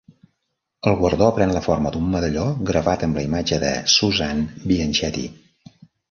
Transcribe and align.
El 0.91 0.95
guardó 1.01 1.25
pren 1.39 1.51
la 1.55 1.59
forma 1.65 1.91
d'un 1.95 2.07
medalló 2.13 2.45
gravat 2.69 3.05
amb 3.07 3.19
la 3.19 3.25
imatge 3.25 3.59
de 3.65 3.69
Suzanne 3.97 4.65
Bianchetti. 4.71 5.27